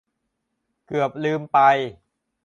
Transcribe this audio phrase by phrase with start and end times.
[0.85, 1.57] เกือบลืมไป